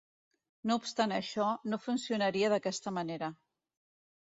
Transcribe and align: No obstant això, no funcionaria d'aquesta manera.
No 0.71 0.77
obstant 0.83 1.13
això, 1.17 1.51
no 1.75 1.79
funcionaria 1.85 2.51
d'aquesta 2.55 2.97
manera. 2.99 3.33